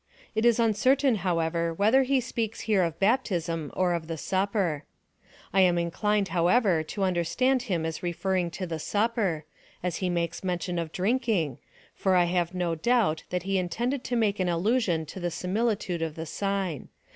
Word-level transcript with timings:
It 0.33 0.45
is 0.45 0.59
uncertain, 0.59 1.13
however, 1.17 1.71
whether 1.75 2.01
he 2.01 2.19
speaks 2.19 2.61
here 2.61 2.81
of 2.81 2.99
Baptism 2.99 3.69
or 3.75 3.93
of 3.93 4.07
the 4.07 4.17
Supper. 4.17 4.83
I 5.53 5.61
am 5.61 5.75
rather 5.75 5.83
inclined, 5.85 6.29
however, 6.29 6.81
to 6.81 7.03
understand 7.03 7.61
him 7.69 7.85
as 7.85 8.01
referring 8.01 8.49
to 8.49 8.65
the 8.65 8.79
Supper, 8.79 9.45
as 9.83 9.97
he 9.97 10.09
makes 10.09 10.43
mention 10.43 10.79
of 10.79 10.91
drinking, 10.91 11.59
for 11.93 12.15
I 12.15 12.23
have 12.23 12.55
no 12.55 12.73
doubt 12.73 13.25
that 13.29 13.43
he 13.43 13.59
intended 13.59 14.03
to 14.05 14.15
make 14.15 14.39
an 14.39 14.49
allusion 14.49 15.05
to 15.05 15.19
the 15.19 15.29
similitude 15.29 16.01
of 16.01 16.15
the 16.15 16.25
sign. 16.25 16.89